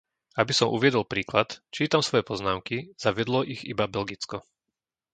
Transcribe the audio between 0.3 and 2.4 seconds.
Aby som uviedol príklad, čítam svoje